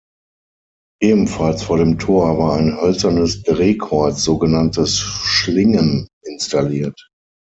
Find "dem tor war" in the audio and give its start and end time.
1.77-2.55